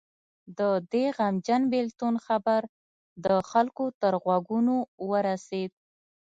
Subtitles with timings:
[0.57, 0.59] د
[0.91, 2.61] دې غمجن بېلتون خبر
[3.25, 4.75] د خلکو تر غوږونو
[5.09, 5.71] ورسېد.